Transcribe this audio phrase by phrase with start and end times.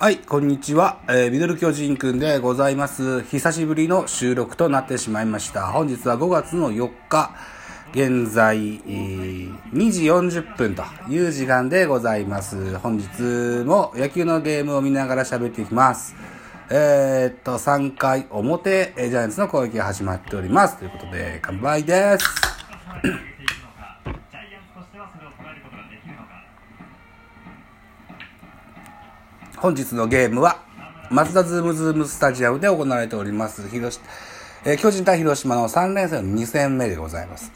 [0.00, 1.00] はい、こんにちは。
[1.08, 3.24] えーミドル巨人くんでございます。
[3.24, 5.72] 久しぶりの収録となってしまいました。
[5.72, 7.34] 本日は5月の4日、
[7.90, 12.78] 現在、えー2時40分という時間でございます。
[12.78, 16.14] 本日も野球のゲームを見ながら喋っていきます。
[16.70, 20.76] えーっと、3回表、ジャイアンツの攻撃が始まっております。
[20.78, 23.37] ということで、乾杯です。
[29.60, 30.62] 本日のゲームは、
[31.10, 34.00] マツダズームズームスタジアムで行われております、広し
[34.64, 37.50] えー巨人対広島の3連戦の2戦目でございます。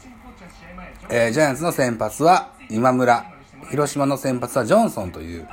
[1.09, 3.25] えージャイアンツの先発は今村、
[3.69, 5.47] 広島の先発はジョンソンという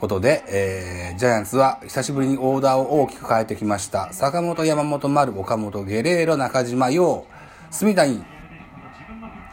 [0.00, 4.12] ことで、えージャイアンツは久しぶりにオーダーを大きく変えてきました。
[4.12, 7.26] 坂本、山本、丸、岡本、ゲレーロ、中島、陽、
[7.70, 8.24] 住谷、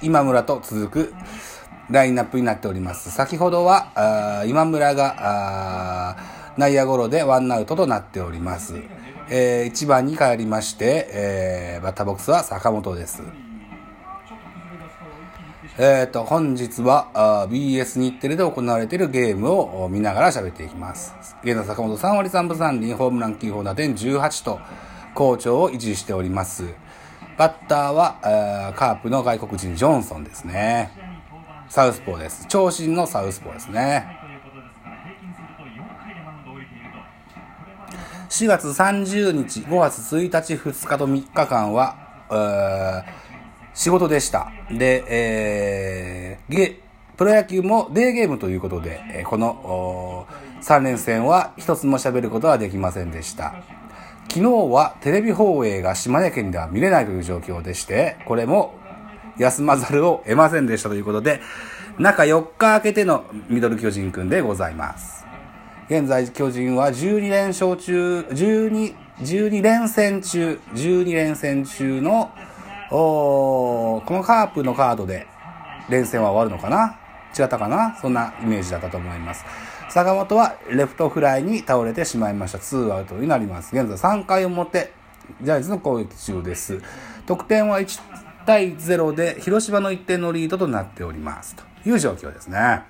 [0.01, 1.13] 今村と続く
[1.91, 3.11] ラインナップになっております。
[3.11, 3.91] 先ほどは、
[4.41, 8.75] あ今村が、あ内野ゴロでワンアウトとなっております。
[9.29, 13.23] え1番に帰りまして、えーバッターボックスは坂本です。
[15.77, 21.13] えーと、本日はあ BS 日テレで行われているゲームを見ながら喋っていきます。
[21.43, 24.59] 現在坂本3割3分3厘、ホームラン9本打点18と
[25.15, 26.65] 好調を維持しております。
[27.37, 30.91] バッターは、あーカープの外国人ジョンソンですね。
[31.69, 32.47] サウスポーです。
[32.49, 34.18] 長身のサウスポーですね。
[38.29, 43.03] 4月30日、5月1日、2日と3日間は、
[43.73, 44.51] 仕事でした。
[44.71, 46.79] で、えーゲ、
[47.17, 50.27] プロ野球もデーゲームということで、この
[50.61, 53.55] 3連戦は一つも喋ることはできませんでした。
[54.29, 58.75] 昨日はテレビ放映が島根県では見れないという状況でして、これも
[59.39, 61.41] 休まざるを得ませんでしたということで、
[61.97, 65.18] 中4日明けてのミドル巨人くんでございます。
[65.89, 72.31] 現在巨人は12連勝中、12、12連戦中、12連戦中の、
[72.91, 75.25] おこのカープのカードで
[75.89, 76.99] 連戦は終わるのかな？
[77.37, 77.97] 違ったかな？
[77.99, 79.43] そんなイメージだったと思います。
[79.89, 82.59] 坂本はレフトフライに倒れてしまいました。
[82.59, 83.75] ツーアウトになります。
[83.75, 84.93] 現在3回表、
[85.41, 86.83] ジャイアンツの攻撃中です。
[87.25, 87.99] 得点は1
[88.45, 91.55] 対0で広島の1点のリードとなっております。
[91.55, 92.83] という状況ですね。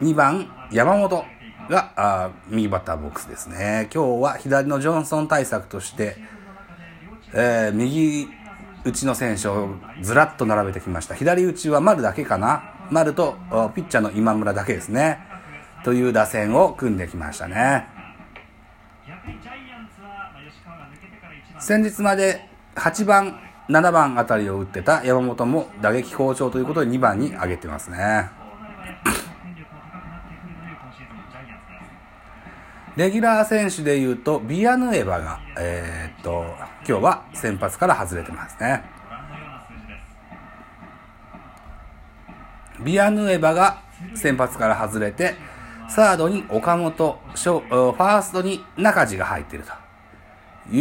[0.00, 1.24] 2番山本
[1.70, 3.88] があ右バッターボックスですね。
[3.94, 6.16] 今日は左のジョンソン対策として、
[7.32, 8.28] えー右
[8.84, 9.70] 打ちの選手を
[10.02, 11.14] ずらっと並べてきました。
[11.14, 12.64] 左打ちは丸だけかな。
[12.90, 13.36] 丸と
[13.74, 15.20] ピッチャーの今村だけですね。
[15.84, 17.86] という打線を組んできましたね、
[21.60, 23.38] 先日まで8番
[23.68, 28.30] 7番あたりを打ってた山本も打撃好調ということで2番に上げてますね。
[32.96, 36.44] レギュラー選手でいうと、ビアヌエバが、えーっと、
[36.86, 38.84] 今日は先発から外れてますね。
[42.84, 43.82] ビアヌエバが
[44.14, 45.34] 先発から外れて、
[45.88, 49.72] サードに岡本、ファーストに中地が入っていると
[50.74, 50.80] い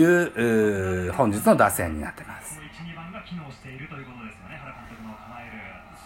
[1.08, 2.60] う、本日の打線になってます。
[2.60, 2.62] 1、
[2.94, 4.62] 2番が機能しているということですよね、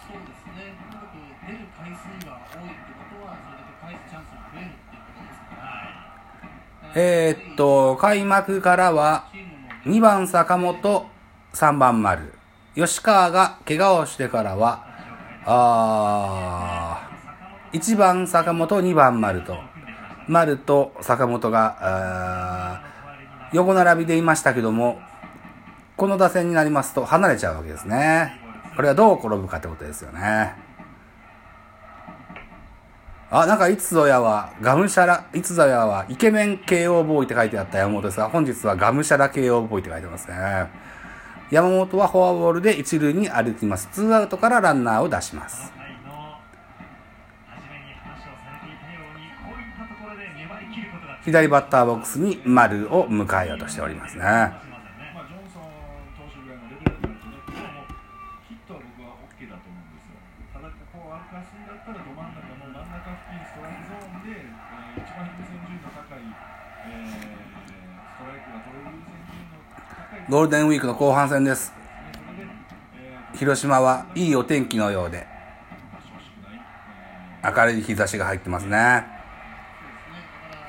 [0.08, 1.12] そうですね、とにかく
[1.46, 9.26] 出る回数が多いってことは、それだえっとですから、えーっと、開幕からは、
[9.84, 11.06] 2番坂本、
[11.52, 12.34] 3番丸。
[12.74, 14.84] 吉川が怪我をしてからは、
[15.44, 17.08] あ
[17.72, 19.56] 1番坂本、2番丸と、
[20.26, 22.82] 丸と坂本が、
[23.52, 25.00] 横並びでいましたけども、
[25.96, 28.40] この打線になりますと離れちゃうわけですね。
[28.76, 30.67] これはどう転ぶかってことですよね。
[33.30, 40.70] あ、なんか、いつぞやは、ガムシャラ、いつぞやは、イケメン KO ボーイって書いてあった山本ですが、本日はガムシャラ KO ボーイって書いてますね。
[41.50, 43.88] 山本はフォアボールで一塁に歩きます。
[43.92, 45.72] ツーアウトからランナーを出します。
[51.24, 54.67] 左バッターボックスに丸を迎えようとしておりますね。
[61.18, 71.72] だ、ここを歩かすんだったら、ど真ん中の真ん中付近、ストライクゾーンで、えー一番優先順位の高い、えーストライクが取れる優先順位の高い、ゴールデンウィークの後半戦です。
[71.74, 75.26] えー広島はいいお天気のようで、
[77.44, 79.04] 明るい日差しが入ってますね。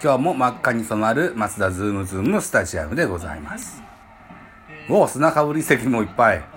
[0.02, 3.82] 今日も真っ赤に染まるマツダズームズームスタジアムでございます。
[4.90, 6.38] おお、砂かぶり席もいっぱい。
[6.38, 6.48] 山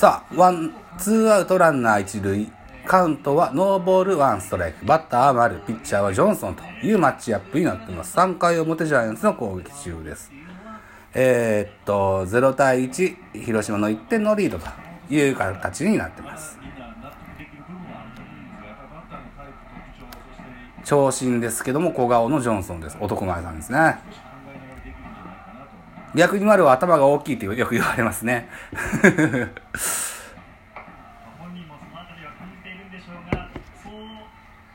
[0.00, 2.50] さあ、ワン、ツーアウトランナー一塁。
[2.86, 4.86] カウントはノーボールワンストライク。
[4.86, 5.60] バッターは丸。
[5.66, 8.16] ピッチャーはジョンソンというマッチアップになっています。
[8.16, 10.32] 3回表ジャイアンツの攻撃中です。
[11.12, 14.66] えーっと、0対1、広島の1点のリードと
[15.12, 16.58] いう形になっています。
[20.86, 22.96] 長身ですけども、小顔のジョンソンです。
[23.02, 23.98] 男前さんですね。
[26.14, 28.48] 逆に丸は頭が大きいってよく言われますね。
[31.38, 33.46] 本人もそのあたりは感じているんでしょうが、
[33.78, 33.94] そう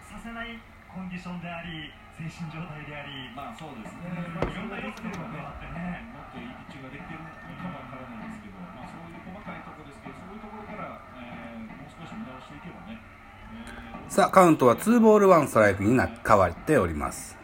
[0.08, 0.56] させない
[0.88, 6.08] コンディションであり、精神状態であり、まあそうですね、いまあ、ろんな要素が加わってね。
[6.16, 17.36] もっといいピッチができてるのかもわからないですけど、まあ、そういう細かいところですけど、そういうところから、えーもう少し見直していけばね、えーさあ、カウントは2ボール1ストライクにな変わっております。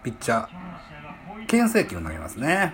[0.00, 0.48] ピッチャー、
[1.46, 2.72] 牽制球を投げますね。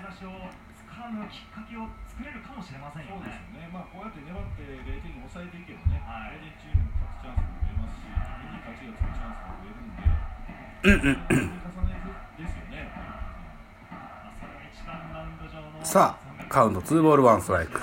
[15.82, 17.78] さあ、カウント2ボール1ストライク。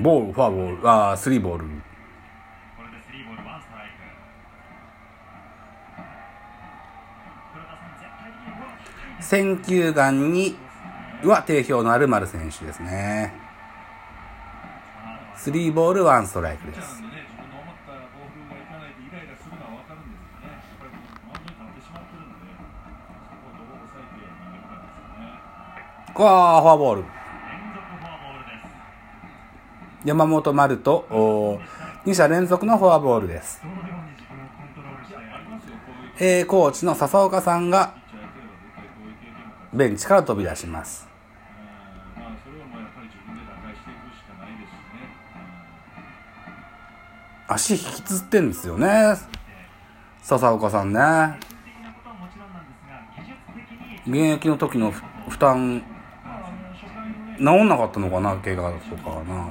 [0.00, 1.66] ボール、フォアボール、あー、3ボール。
[1.66, 1.74] これ
[2.90, 3.60] でスリーボールワン。
[3.60, 8.32] にボールを引っかい
[9.18, 10.56] て選球眼に
[11.22, 13.34] は定評のある丸選手ですね。
[15.36, 17.02] 3ボール1ストライクです。
[26.18, 27.04] ここはフォアボール。
[30.04, 31.06] 山本丸と、
[32.04, 33.62] 2者連続のフォアボールです。
[36.18, 37.94] えー、コーチの笹岡さんが。
[39.72, 41.06] ベンチから飛び出します。
[47.46, 49.14] 足引きずってんですよね。
[50.22, 51.38] 笹岡さんね。
[54.04, 55.84] 現役の時の負担、
[57.38, 59.46] 治んなかったのかな、怪我とかはな。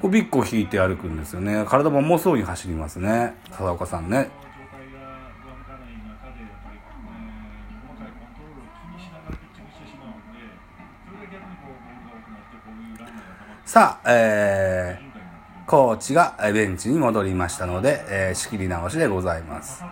[0.00, 1.64] こうビッグを引いて歩くんですよね。
[1.66, 3.34] 体も重そうに走りますね。
[3.50, 4.28] 笹岡さんね。
[13.64, 19.82] さあ、えー、コーチがベンチに戻りましたので、えー仕切り直しでございます。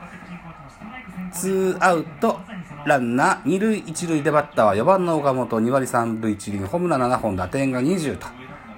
[1.32, 2.40] ツーアウト、
[2.86, 8.26] ランナー2塁1塁でバッターは4番の岡本2割3分1厘、ホームラン7本、打点が20と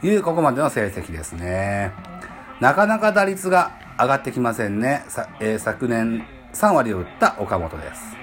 [0.07, 1.93] いうここまでの成績ですね。
[2.61, 5.05] なかなか打率が上がってきませんね。
[5.09, 8.17] さえー昨年3割を打った岡本です。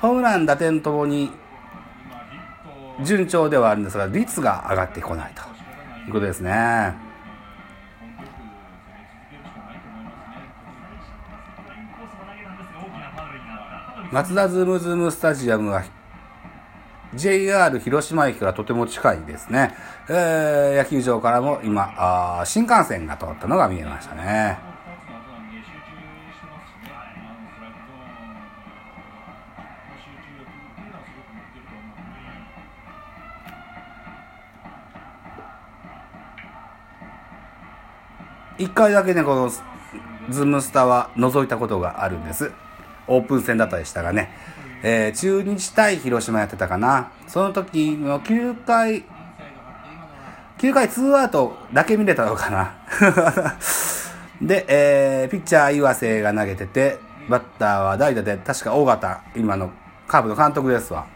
[0.00, 1.32] ホームラン、打点ともに、
[3.02, 5.42] 順調ではあるんですが、率が上がってこないと
[6.06, 7.13] いうことですね。
[14.14, 15.82] マツダズムズムスタジアムは
[17.16, 19.74] JR 広島駅からとても近いですね。
[20.08, 24.22] えー野球場からも今あ、新幹線が通ったのが見えましたね。
[24.22, 25.98] 2つの後なんで集中
[26.30, 28.38] してますしね、あのストライクゾーンの
[29.98, 31.90] 集中力っていうのはすごく持ってると思う
[38.54, 42.52] ので、1回だけね、このズームスタは覗いたことがあるんです。
[43.06, 44.30] オープン戦だったでしたがね。
[44.82, 47.10] えー中日対広島やってたかな。
[47.26, 49.04] その時の9回、
[50.58, 52.74] 9回ツーアウトだけ見れたのかな。
[54.42, 59.70] で、えーピッチャー岩瀬が投げてて、バッターは代打で、確か尾形、今の
[60.06, 61.06] カープの監督ですわ。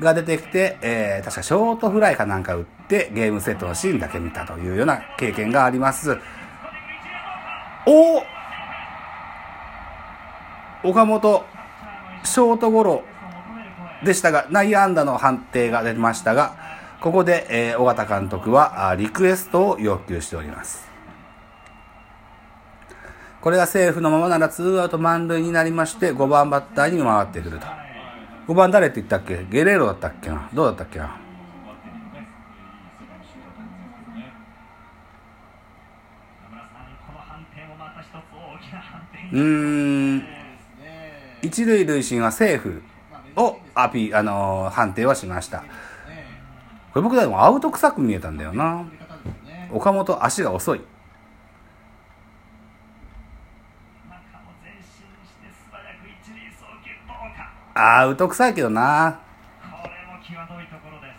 [0.00, 6.16] が出てきて、えー確かショートフライかなんか打って、ゲームセットのシーンだけ見たというような経験があります。
[7.86, 8.22] お
[10.84, 11.44] 岡本、
[12.24, 13.02] ショートゴロ
[14.04, 16.56] でしたが、内野安打の判定が出ましたが、
[17.00, 20.86] ここで、えー尾形監督はあリクエストを要求しております。
[23.40, 27.66] これがセーフのままならツーアウト満塁になりまして、5番バッターに回ってくると。
[28.48, 29.46] 5番誰って言ったっけ？
[29.50, 30.50] ゲレーロだったっけな？
[30.52, 31.16] どうだったっけな？
[39.32, 40.26] うーん、
[41.44, 42.82] 一塁塁審はセーフ
[43.36, 45.58] をアピあのー判定はしました。
[45.58, 45.66] こ
[46.96, 48.86] れ僕でもアウト臭く見えたんだよな。
[49.70, 50.80] 岡本足が遅い。
[57.74, 59.20] アウト臭いけどな。
[59.60, 61.12] これも際どいところで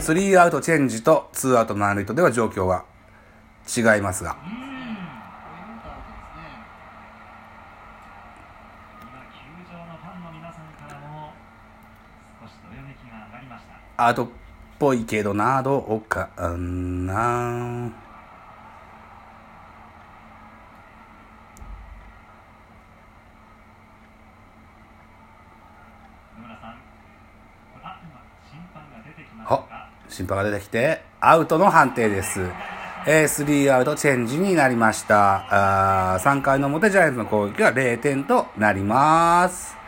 [0.00, 2.84] す3アウトチェンジと2アウト満塁とでは状況は
[3.68, 4.36] 違いますが。
[4.44, 6.42] うんこれなんかアウトですね
[9.00, 9.38] 今球
[9.70, 11.32] 場のファンの皆さんからも
[12.40, 14.28] 少しどよめきが上がりましたアウトっ
[14.80, 17.92] ぽいけどな、どうかな。
[27.82, 32.40] あ今審判が出てきましたあか、審判が出てきて、アウトの判定です。
[33.06, 36.14] えー、3アウトチェンジになりました。
[36.14, 39.83] あー3回の表ジャイアンツの攻撃は0点となります。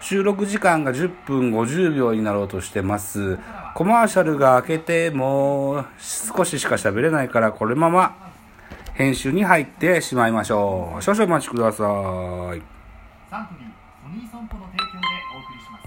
[0.00, 3.38] 収録時間が10分50秒になろうとしてます。
[3.74, 8.14] コマーシャルが明けてもう少ししか喋れないからこのまま
[8.94, 11.02] 編集に入ってしまいましょう。
[11.02, 11.84] 少々お待ちくださ
[12.54, 12.62] い。